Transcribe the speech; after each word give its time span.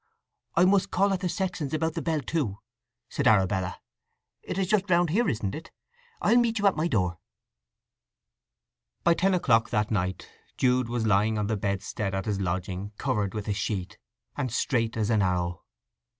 "I 0.55 0.65
must 0.65 0.89
call 0.89 1.13
at 1.13 1.19
the 1.19 1.29
sexton's 1.29 1.75
about 1.75 1.93
the 1.93 2.01
bell, 2.01 2.21
too," 2.21 2.57
said 3.07 3.27
Arabella. 3.27 3.79
"It 4.41 4.57
is 4.57 4.65
just 4.67 4.89
round 4.89 5.11
here, 5.11 5.29
isn't 5.29 5.53
it? 5.53 5.69
I'll 6.23 6.37
meet 6.37 6.57
you 6.57 6.65
at 6.65 6.75
my 6.75 6.87
door." 6.87 7.19
By 9.03 9.13
ten 9.13 9.35
o'clock 9.35 9.69
that 9.69 9.91
night 9.91 10.27
Jude 10.57 10.89
was 10.89 11.05
lying 11.05 11.37
on 11.37 11.45
the 11.45 11.55
bedstead 11.55 12.15
at 12.15 12.25
his 12.25 12.41
lodging 12.41 12.93
covered 12.97 13.35
with 13.35 13.47
a 13.47 13.53
sheet, 13.53 13.99
and 14.35 14.51
straight 14.51 14.97
as 14.97 15.11
an 15.11 15.21
arrow. 15.21 15.61